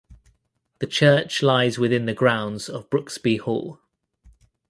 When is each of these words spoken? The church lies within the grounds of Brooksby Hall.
The 0.79 0.87
church 0.87 1.43
lies 1.43 1.77
within 1.77 2.07
the 2.07 2.15
grounds 2.15 2.69
of 2.69 2.89
Brooksby 2.89 3.37
Hall. 3.39 3.79